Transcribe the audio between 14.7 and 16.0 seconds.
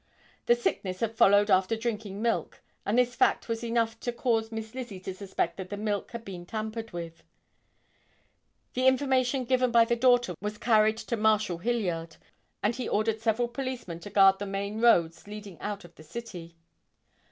roads leading out of